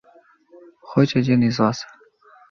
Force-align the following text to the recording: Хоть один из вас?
Хоть 0.79 1.15
один 1.15 1.43
из 1.43 1.59
вас? 1.59 1.85